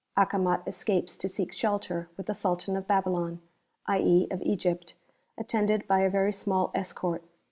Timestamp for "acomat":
0.17-0.63